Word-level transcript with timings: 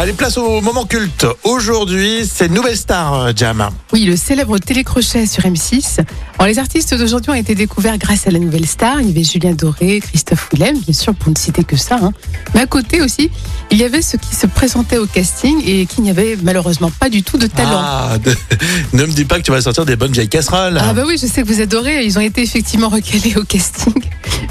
Allez, 0.00 0.14
place 0.14 0.38
au 0.38 0.62
moment 0.62 0.86
culte. 0.86 1.26
Aujourd'hui, 1.44 2.26
c'est 2.26 2.48
Nouvelle 2.48 2.78
Star, 2.78 3.12
euh, 3.16 3.32
Jam. 3.36 3.68
Oui, 3.92 4.04
le 4.06 4.16
célèbre 4.16 4.56
télécrochet 4.56 5.26
sur 5.26 5.42
M6. 5.42 5.98
Alors, 6.38 6.46
les 6.48 6.58
artistes 6.58 6.94
d'aujourd'hui 6.94 7.32
ont 7.32 7.34
été 7.34 7.54
découverts 7.54 7.98
grâce 7.98 8.26
à 8.26 8.30
la 8.30 8.38
nouvelle 8.38 8.64
star. 8.66 9.02
Il 9.02 9.08
y 9.08 9.10
avait 9.10 9.24
Julien 9.24 9.52
Doré, 9.52 10.00
Christophe 10.00 10.48
Willem, 10.54 10.78
bien 10.78 10.94
sûr, 10.94 11.14
pour 11.14 11.30
ne 11.30 11.36
citer 11.36 11.64
que 11.64 11.76
ça. 11.76 11.98
hein. 12.00 12.14
Mais 12.54 12.62
à 12.62 12.66
côté 12.66 13.02
aussi, 13.02 13.30
il 13.70 13.76
y 13.76 13.84
avait 13.84 14.00
ceux 14.00 14.16
qui 14.16 14.34
se 14.34 14.46
présentaient 14.46 14.96
au 14.96 15.04
casting 15.06 15.60
et 15.66 15.84
qui 15.84 16.00
n'y 16.00 16.08
avaient 16.08 16.38
malheureusement 16.42 16.90
pas 16.98 17.10
du 17.10 17.22
tout 17.22 17.36
de 17.36 17.46
talent. 17.46 17.68
Ah, 17.74 18.16
ne 18.94 19.04
me 19.04 19.12
dis 19.12 19.26
pas 19.26 19.36
que 19.36 19.42
tu 19.44 19.50
vas 19.50 19.60
sortir 19.60 19.84
des 19.84 19.96
bonnes 19.96 20.12
vieilles 20.12 20.30
casseroles. 20.30 20.78
Ah 20.80 20.94
bah 20.94 21.02
oui, 21.06 21.18
je 21.20 21.26
sais 21.26 21.42
que 21.42 21.46
vous 21.46 21.60
adorez. 21.60 22.06
Ils 22.06 22.16
ont 22.16 22.22
été 22.22 22.42
effectivement 22.42 22.88
recalés 22.88 23.36
au 23.36 23.44
casting. 23.44 23.92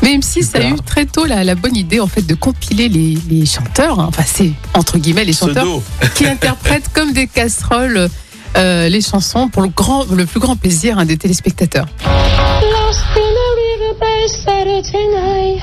Mais 0.10 0.18
M6 0.18 0.57
a 0.57 0.68
eu 0.68 0.76
très 0.84 1.05
tôt 1.05 1.26
la, 1.26 1.44
la 1.44 1.54
bonne 1.54 1.76
idée 1.76 1.99
en 1.99 2.08
fait 2.08 2.23
de 2.23 2.34
compiler 2.34 2.90
les, 2.90 3.16
les 3.30 3.45
chanteurs, 3.45 3.99
hein. 3.99 4.08
enfin 4.09 4.23
c'est 4.26 4.52
entre 4.73 4.98
guillemets 4.98 5.23
les 5.23 5.34
chanteurs 5.34 5.63
Pseudo. 5.63 5.84
qui 6.16 6.26
interprètent 6.26 6.91
comme 6.94 7.13
des 7.13 7.27
casseroles 7.27 8.09
euh, 8.58 8.90
les 8.90 9.02
chansons 9.02 9.49
pour 9.49 9.62
le 9.62 9.68
grand, 9.68 10.05
le 10.12 10.26
plus 10.26 10.40
grand 10.40 10.55
plaisir 10.55 10.98
hein, 10.98 11.05
des 11.05 11.18
téléspectateurs. 11.18 11.85
Lost 12.04 13.04
in 13.16 13.20
a 13.20 13.49
river 13.55 13.99
by 13.99 14.27
Saturday 14.27 15.08
night, 15.13 15.62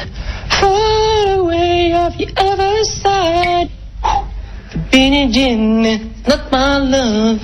far 0.60 1.40
away 1.40 1.92
off 1.94 2.16
the 2.16 2.28
other 2.38 2.84
side. 2.84 3.68
The 4.70 4.78
Billie 4.92 5.32
Jean 5.32 5.84
is 5.84 6.00
not 6.28 6.52
my 6.52 6.78
love, 6.78 7.40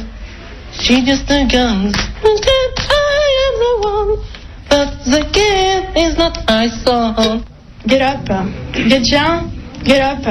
she 0.78 1.04
just 1.04 1.28
a 1.30 1.44
gun. 1.46 1.90
I 1.92 3.48
am 3.48 3.54
the 3.58 3.88
one, 3.88 4.18
but 4.70 5.04
the 5.04 5.26
is 5.96 6.16
not 6.16 6.38
my 6.46 6.68
song. 6.68 7.44
Get 7.86 8.00
up, 8.00 8.24
get 8.26 9.04
down, 9.10 9.50
get 9.84 10.00
up, 10.00 10.22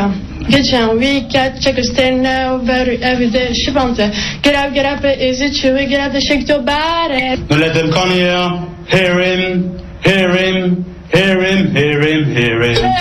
get 0.50 0.72
down. 0.72 0.98
We 0.98 1.28
got 1.32 1.60
check 1.60 1.78
a 1.78 1.84
stand 1.84 2.24
now, 2.24 2.58
very 2.58 2.98
every 3.04 3.30
day. 3.30 3.54
She 3.54 3.74
bumped 3.74 4.00
it. 4.00 4.14
Get 4.42 4.56
up, 4.56 4.74
get 4.74 4.86
up, 4.86 5.04
is 5.04 5.42
it 5.42 5.54
true? 5.60 5.76
Get 5.88 6.00
up, 6.00 6.20
shake 6.22 6.48
your 6.48 6.64
body. 6.64 7.36
Don't 7.48 7.60
let 7.60 7.74
them 7.74 7.92
come 7.92 8.10
here. 8.10 8.68
Hear 8.88 9.20
him, 9.20 9.78
hear 10.02 10.32
him, 10.36 10.86
hear 11.12 11.42
him, 11.44 11.76
hear 11.76 12.02
him, 12.02 12.26
hear 12.26 12.62
him. 12.62 12.94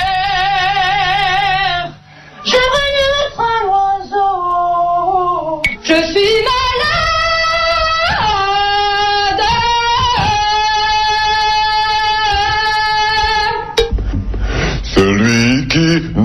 Je 2.42 2.56
regarde 2.56 3.02
un 3.38 3.68
oiseau. 3.68 5.62
Je 5.82 5.94
suis 6.12 6.42
malade. 6.42 6.59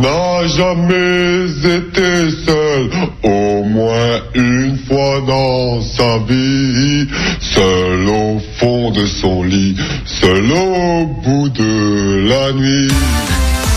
N'a 0.05 0.47
jamais 0.47 1.45
été 1.77 2.29
seul, 2.45 2.89
au 3.23 3.63
moins 3.63 4.19
une 4.35 4.77
fois 4.87 5.21
dans 5.27 5.81
sa 5.81 6.19
vie, 6.29 7.07
seul 7.39 8.07
au 8.07 8.39
fond 8.57 8.91
de 8.91 9.05
son 9.05 9.43
lit, 9.43 9.75
seul 10.05 10.45
au 10.51 11.07
bout 11.23 11.49
de 11.49 12.27
la 12.29 12.53
nuit. 12.53 12.93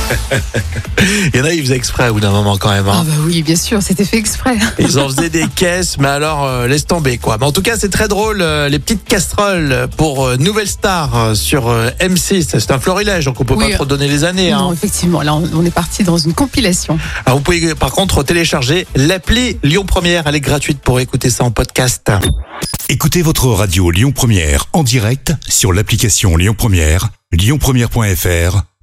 Il 1.33 1.39
y 1.39 1.41
en 1.41 1.45
a, 1.45 1.53
ils 1.53 1.63
faisaient 1.63 1.77
exprès 1.77 2.09
au 2.09 2.15
bout 2.15 2.21
d'un 2.21 2.31
moment 2.33 2.57
quand 2.59 2.71
même. 2.71 2.87
Ah 2.89 2.99
hein. 2.99 3.05
bah 3.07 3.13
oui, 3.25 3.43
bien 3.43 3.57
sûr, 3.57 3.83
c'était 3.83 4.05
fait 4.05 4.17
exprès. 4.19 4.57
Ils 4.79 4.99
en 4.99 5.09
faisaient 5.09 5.31
des 5.31 5.47
caisses, 5.55 5.97
mais 5.99 6.09
alors 6.09 6.45
euh, 6.45 6.67
laisse 6.67 6.87
tomber 6.87 7.19
quoi. 7.19 7.37
Mais 7.39 7.47
en 7.47 7.53
tout 7.53 7.63
cas, 7.63 7.77
c'est 7.79 7.89
très 7.89 8.09
drôle, 8.09 8.39
euh, 8.43 8.69
les 8.69 8.79
petites 8.79 9.05
casseroles 9.05 9.89
pour 9.97 10.27
euh, 10.27 10.37
Nouvelle 10.37 10.67
Star 10.69 11.15
euh, 11.17 11.35
sur 11.35 11.69
euh, 11.69 11.91
M6. 12.01 12.59
C'est 12.59 12.71
un 12.71 12.79
florilège, 12.81 13.27
donc 13.27 13.41
on 13.41 13.45
peut 13.45 13.55
Oui. 13.55 13.71
pas 13.71 13.77
trop 13.77 13.85
donner 13.87 14.09
les 14.09 14.25
années. 14.25 14.53
hein. 14.53 14.59
Non, 14.59 14.73
effectivement, 14.73 15.23
là 15.23 15.35
on, 15.35 15.49
on 15.55 15.65
est 15.65 15.71
parti 15.71 16.03
dans 16.05 16.19
une 16.19 16.35
compilation. 16.35 16.99
Alors, 17.27 17.39
vous 17.39 17.45
pouvez 17.45 17.75
par 17.75 17.93
contre 17.93 18.23
télécharger 18.23 18.87
l'appli 18.97 19.59
Lyon 19.63 19.85
Première. 19.87 20.25
Elle 20.27 20.35
est 20.35 20.41
gratuite 20.41 20.81
pour 20.81 21.01
écouter 21.01 21.31
ça 21.31 21.45
en 21.45 21.51
podcast. 21.51 22.11
Écoutez 22.89 23.23
votre 23.23 23.47
radio 23.49 23.91
Lyon 23.91 24.13
Première 24.13 24.67
en 24.73 24.83
direct 24.83 25.33
sur 25.49 25.73
l'application 25.73 26.37
Lyon 26.37 26.55
Première, 26.57 27.09
lyonpremière.fr 27.33 28.63